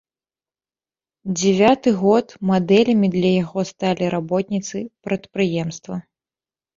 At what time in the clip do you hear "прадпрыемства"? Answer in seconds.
5.09-5.95